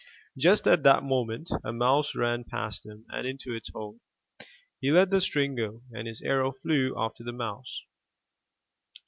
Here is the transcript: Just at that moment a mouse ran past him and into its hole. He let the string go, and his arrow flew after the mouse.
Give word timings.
Just 0.35 0.65
at 0.67 0.81
that 0.81 1.03
moment 1.03 1.51
a 1.63 1.71
mouse 1.71 2.15
ran 2.15 2.43
past 2.43 2.87
him 2.87 3.05
and 3.09 3.27
into 3.27 3.53
its 3.53 3.69
hole. 3.71 3.99
He 4.79 4.91
let 4.91 5.11
the 5.11 5.21
string 5.21 5.53
go, 5.53 5.83
and 5.91 6.07
his 6.07 6.23
arrow 6.23 6.53
flew 6.53 6.95
after 6.97 7.23
the 7.23 7.31
mouse. 7.31 7.83